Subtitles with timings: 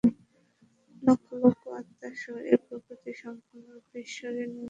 [1.03, 4.59] লক্ষ লক্ষ আত্মাসহ এই প্রকৃতি সম্পূর্ণরূপে ঈশ্বরের নিয়ন্ত্রণাধীন।